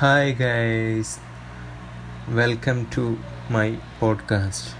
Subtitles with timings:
[0.00, 1.20] Hi, guys,
[2.28, 4.74] welcome to my podcast.